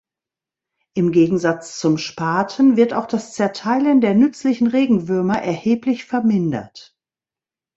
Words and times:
Im 0.95 1.11
Gegensatz 1.11 1.77
zum 1.77 1.99
Spaten 1.99 2.75
wird 2.75 2.91
auch 2.91 3.05
das 3.05 3.33
Zerteilen 3.33 4.01
der 4.01 4.15
nützlichen 4.15 4.65
Regenwürmer 4.65 5.39
erheblich 5.43 6.05
vermindert. 6.05 6.97